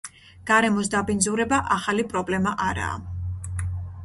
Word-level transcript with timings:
გარემოს 0.51 0.89
დაბინძურება 0.95 1.59
ახალი 1.77 2.07
პრობლემა 2.15 2.55
არაა. 2.71 3.69